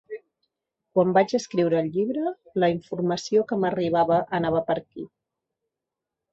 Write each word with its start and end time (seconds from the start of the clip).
Quan 0.95 1.11
vaig 1.17 1.35
escriure 1.39 1.77
el 1.83 1.91
llibre, 1.99 2.33
la 2.65 2.71
informació 2.77 3.45
que 3.53 3.61
m’arribava 3.61 4.21
anava 4.41 4.65
per 4.73 4.81
aquí. 4.81 5.07